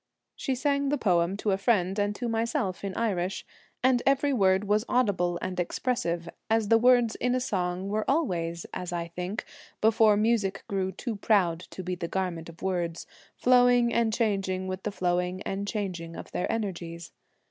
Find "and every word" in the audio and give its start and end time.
3.83-4.63